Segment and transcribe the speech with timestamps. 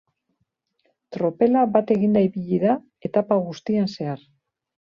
[1.17, 2.79] Tropela bat eginda ibili da
[3.11, 4.29] etapa guztian zehar.